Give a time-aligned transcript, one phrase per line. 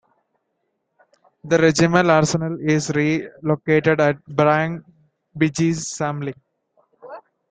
[1.43, 4.83] The regimental arsenal is relocated at Bagn
[5.37, 6.33] Bygdesamling.